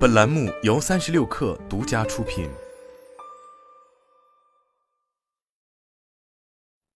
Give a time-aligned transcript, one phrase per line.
[0.00, 2.48] 本栏目由三十六氪独家出品。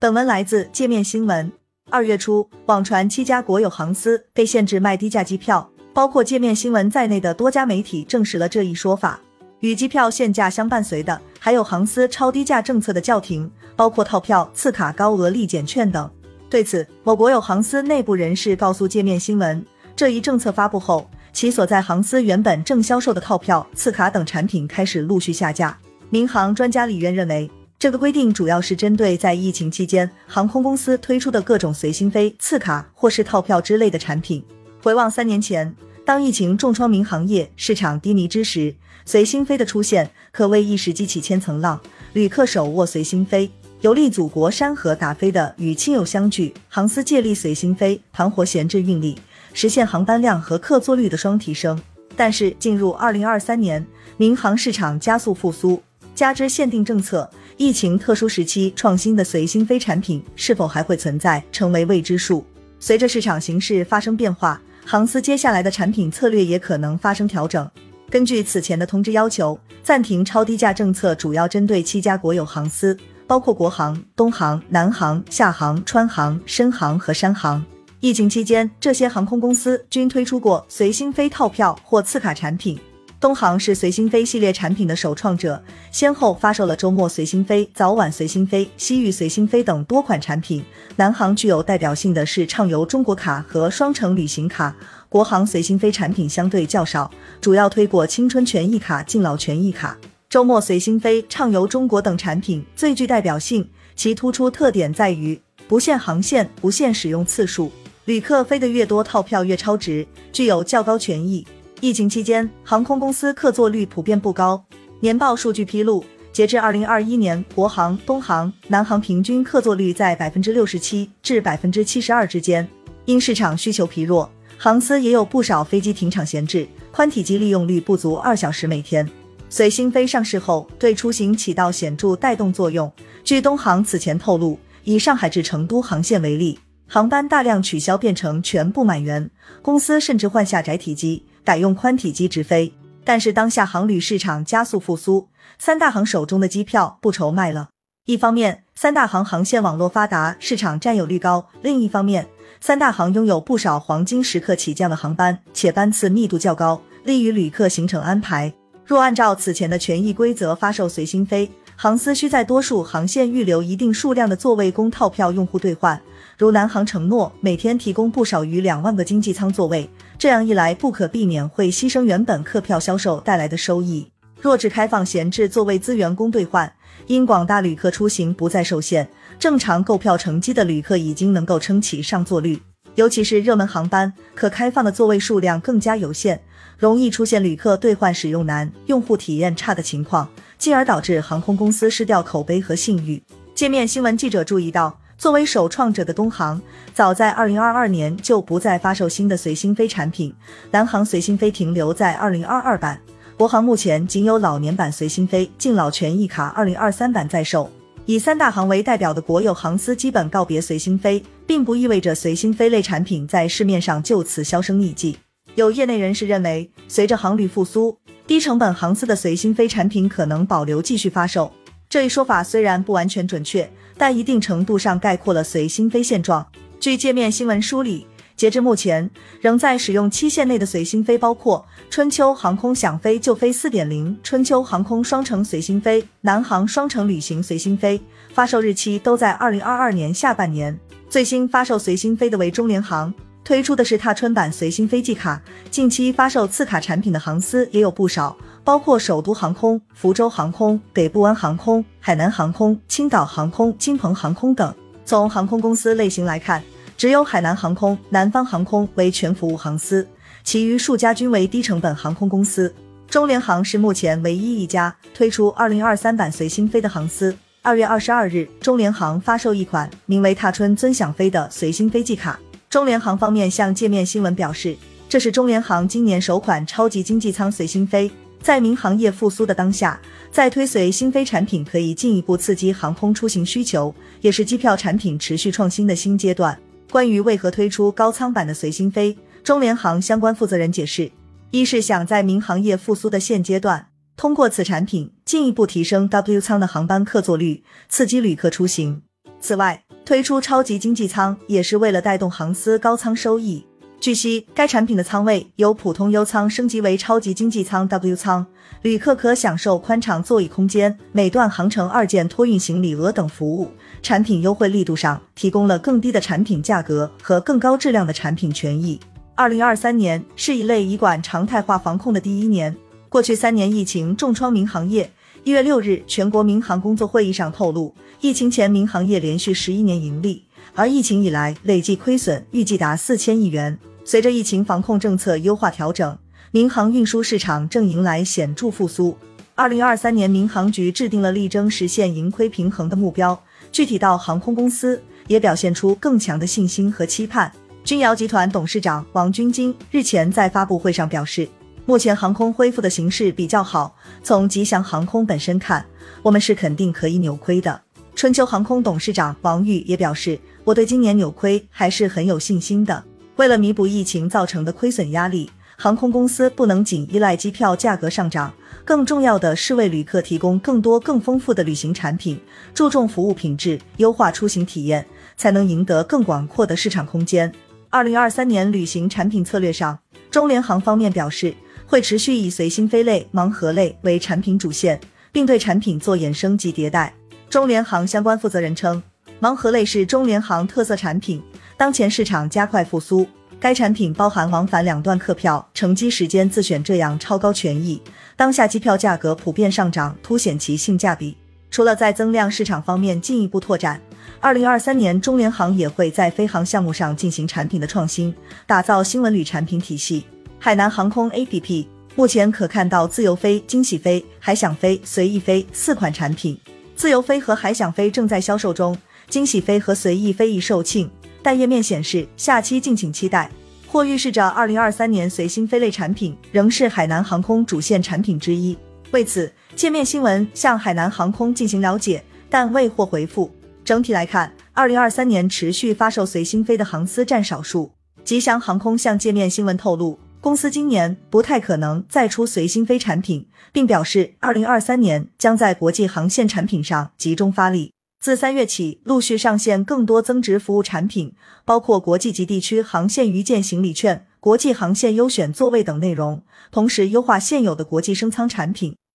[0.01, 1.53] 本文来自界面新闻。
[1.91, 9.21] 二月初，网传七家国有航司被限制卖低价机票，包括界面新闻在内的多家媒体证实了这一说法。
[9.61, 16.11] 与机票限价相伴随的，还有航司超低价政策的叫停，包括套票、次卡、高额立减券等。
[16.49, 19.63] 对此，某国有航司内部人士告诉界面新闻，
[19.95, 25.77] 这一政策发布后，其所在航司原本正销售的套票、次卡等产品开始陆续下架。
[26.09, 34.45] 民航专家李渊认为，这个规定主要是针对在疫情期间航空公司推出的各种随心飞、次卡或是套票之类的产品。
[34.81, 35.75] 回望三年前，
[36.07, 38.73] 当疫情重创民航业、市场低迷之时，
[39.05, 41.81] 随心飞的出现可谓一时激起千层浪，
[42.13, 43.51] 旅客手握随心飞。
[43.81, 49.19] 游历祖国山河打飞的与亲友相聚，航司借力随心飞，盘活闲置运力，
[49.55, 51.81] 实现航班量和客座率的双提升。
[52.15, 53.85] 但是进入二零二三年，
[54.19, 55.83] 民航市场加速复苏，
[56.15, 62.45] 加之限定政策、疫情特殊时期创新的随心飞产品是否还会存在，成为未知数。
[62.79, 67.67] 随着市场形势发生变化，航司接下来的产品策略也可能发生调整。
[68.11, 72.97] 根据此前的通知要求，暂停超低价政策主要针对七家国有航司。
[73.27, 77.65] 包括国航、东航、南航、厦航、川航、深航和山航。
[78.05, 82.79] 疫情期间，这些航空公司均推出过随心飞套票或次卡产品。
[83.19, 85.59] 东航是随心飞系列产品的首创者，
[85.91, 90.63] 先后发售了周末随心飞、早晚随心飞、西域随心飞等多款产品。
[90.97, 94.77] 南航具有代表性的是畅游中国卡和双程旅行卡。
[95.09, 99.97] 国航随心飞产品相对较少，主要推过青春权益卡、敬老权益卡。
[100.29, 107.73] 周末随心飞、畅游中国等产品最具代表性，其突出特点在于不限航线、不限使用次数，
[108.07, 111.47] 旅客飞得越多，套票越超值，具有较高权益。
[111.81, 114.63] 疫情期间，航空公司客座率普遍不高。
[115.01, 122.69] 年报数据披露，截至二零二一年，国航、东航、南航平均客座率在百分之六十七至百分之七十二之间。
[123.07, 129.09] 因市场需求疲弱，航司也有不少飞机停场闲置，宽体机利用率不足二小时每天。
[129.49, 132.91] 随心飞上市后，对出行起到显著带动作用。
[133.23, 139.31] 据东航此前透露，以上海至成都航线为例，航班大量取消变成全部满员，
[139.63, 142.73] 公司甚至换下窄体机，改用宽体机直飞。
[143.05, 145.29] 但是当下航旅市场加速复苏，
[145.59, 147.69] 三大行手中的机票不愁卖了。
[148.07, 152.27] 一方面，三大行航线网络发达，市场占有率高；另一方面，
[152.61, 158.53] 三大行拥有不少黄金时刻起降的航班，且班次密度较高，利于旅客行程安排。
[158.87, 166.01] 若按照此前的权益规则发售随心飞，航司需在多数航线预留一定数量的座位供套票用户兑换。
[166.45, 169.89] 如南航承诺每天提供不少于两万个经济舱座位，
[170.19, 174.07] 这样一来不可避免会牺牲原本客票销售带来的收益。
[174.43, 176.71] 若只开放闲置座位资源供兑换，
[177.07, 182.61] 因广大旅客出行不再受限，正常购票乘机的旅客已经能够撑起上座率。
[182.97, 186.39] 尤其是热门航班，可开放的座位数量更加有限，
[186.77, 190.29] 容易出现旅客兑换使用难、用户体验差的情况，
[190.59, 193.23] 进而导致航空公司失掉口碑和信誉。
[193.55, 196.61] 界面新闻记者注意到，作为首创者的东航，
[196.93, 200.35] 早在二零二二年就不再发售新的随心飞产品，
[200.71, 203.01] 南航随心飞停留在二零二二版，
[203.37, 207.71] 国航目前仅有老年版随心飞敬老权益卡二零二三版在售。
[208.07, 215.17] 以三大行为代表的国有航司基本告别随心飞，并不意味着随心飞类产品在市面上就此销声匿迹。
[215.55, 217.97] 有业内人士认为，随着航旅复苏，
[218.27, 221.51] 低成本航司的随心飞产品可能保留继续发售。
[221.89, 226.47] 这一说法虽然不完全准确，但一定程度上概括了随心飞现状。
[226.79, 228.07] 据界面新闻梳理。
[228.37, 229.09] 截至目前，
[229.41, 238.01] 仍在使用期限内的随心飞包括春秋航空想飞就飞四点零、春秋航空双城随心飞、南航双城旅行随心飞，
[238.33, 240.77] 发售日期都在二零二二年下半年。
[241.09, 245.41] 最新发售随心飞的为中联航，推出的是踏春版随心飞季卡。
[245.71, 254.75] 近期发售次卡产品的航司也有不少，包括首都航空、福州航空、北部湾航空、海南航空、青岛航空、金鹏航空等。
[255.05, 256.63] 从航空公司类型来看。
[256.97, 260.07] 只有海南航空、南方航空为全服务航司，
[260.45, 262.73] 其余数家均为低成本航空公司。
[263.09, 267.37] 中联航是目前唯一一家推出二零二三版随心飞的航司。
[267.63, 272.39] 二月二十二日，中联航发售一款名为“踏春尊享飞”的随心飞机卡。
[272.75, 274.77] 中联航方面向界面新闻表示，
[275.09, 278.11] 这是中联航今年首款超级经济舱随心飞。
[278.43, 280.01] 在民航业复苏的当下，
[280.33, 286.59] 再推随心飞产品，可以进一步刺激航空出行需求，也是机票产品持续创新的新阶段。
[286.91, 291.13] 关于为何推出高舱版的随心飞，中联航相关负责人解释，
[291.53, 293.87] 一是想在民航业复苏的现阶段，
[294.17, 299.03] 通过此产品进一步提升 W 舱的航班客座率，刺激旅客出行。
[299.41, 303.65] 此外，推出超级经济舱也是为了带动航司高舱收益。
[303.99, 308.47] 据悉，该产品的舱位由普通优舱升级为超级经济舱 W 舱，
[308.83, 313.71] 旅客可享受宽敞座椅空间、每段航程二件托运行李额等服务。
[314.03, 319.01] 产品优惠力度上提供了更低的产品价格和更高质量的产品权益。
[319.35, 322.77] 二零二三年是一类医管常态化防控的第一年。
[323.09, 325.11] 过去三年疫情重创民航业。
[325.45, 330.43] 一月六日，全国民航工作会议上透露，疫情前民航业连续十一年盈利，
[330.75, 333.79] 而疫情以来累计亏损预计达四千亿元。
[334.07, 336.17] 随着疫情防控政策优化调整，
[336.51, 339.15] 民航运输市场正迎来显著复苏。
[339.55, 343.39] 二零二三年，民航局制定了力争实现盈亏平衡的目标，
[343.71, 347.53] 具体到航空公司也表现出更强的信心和期盼。
[347.85, 351.47] 君瑶集团董事长王军金日前在发布会上表示，
[351.87, 355.85] 目前航空恢复的形势比较好，从吉祥航空本身看，
[356.23, 357.79] 我们是肯定可以扭亏的。
[358.15, 363.05] 春秋航空董事长王玉也表示，我对今年扭亏还是很有信心的。
[363.37, 372.41] 为了弥补疫情造成的亏损压力，航空公司不能仅依赖机票价格上涨，更重要的是为旅客提供更多更丰富的旅行产品，
[372.73, 375.05] 注重服务品质，优化出行体验，
[375.37, 377.53] 才能赢得更广阔的市场空间。
[377.91, 379.99] 二零二三年旅行产品策略上，
[380.31, 381.55] 中联航方面表示
[381.87, 385.01] 会持续以随心飞类、盲盒类为产品主线，
[385.31, 387.13] 并对产品做衍生及迭代。
[387.49, 389.03] 中联航相关负责人称，
[389.41, 391.43] 盲盒类是中联航特色产品。
[391.77, 393.27] 当前市场加快复苏，
[393.61, 398.01] 该产品包含往返两段客票、乘机时间自选这样超高权益。
[398.37, 401.37] 当下机票价格普遍上涨，凸显其性价比。
[401.71, 404.01] 除了在增量市场方面进一步拓展，
[404.41, 408.35] 二零二三年中联航也会在飞航项目上进行产品的创新，
[408.67, 410.25] 打造新文旅产品体系。
[410.65, 416.59] 海南航空 APP 目前可看到自由飞、惊喜飞、海想飞、随意飞四款产品，
[416.97, 418.97] 自由飞和海想飞正在销售中，
[419.29, 421.07] 惊喜飞和随意飞已售罄。
[421.43, 423.51] 但页面显示，下期敬请期待，
[423.87, 428.75] 或预示着二零二三年随心飞类产品仍是海南航空主线产品之一。
[429.11, 433.55] 为此，界面新闻向海南航空进行了解，但未获回复。
[433.85, 437.91] 整体来看，二零二三年持续发售随心飞的航司占少数。
[438.25, 447.93] 吉祥航空向界面新闻透露，公司今年不太可能再出随心飞产品，并表示二零二三年将在国际航线产品上集中发力。
[448.21, 451.33] 自三月起，陆续上线更多增值服务产品，
[451.65, 458.95] 包括国际及地区航线余件行李券、国际航线优选座位等内容，同时优化现有的国际升舱产品。